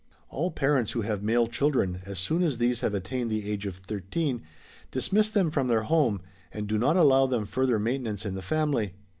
[All 0.29 0.49
parents 0.49 0.93
who 0.93 1.01
have 1.01 1.21
male 1.21 1.45
children, 1.45 2.01
as 2.07 2.17
soon 2.17 2.41
as 2.41 2.57
these 2.57 2.79
have 2.81 2.95
attained 2.95 3.29
the 3.29 3.47
age 3.47 3.67
of 3.67 3.75
13, 3.75 4.41
dismiss 4.89 5.29
them 5.29 5.51
from 5.51 5.67
their 5.67 5.83
home, 5.83 6.21
and 6.51 6.65
do 6.67 6.79
not 6.79 6.97
allow 6.97 7.27
them 7.27 7.45
further 7.45 7.77
maintenance 7.77 8.25
in 8.25 8.33
the 8.33 8.41
family. 8.41 8.95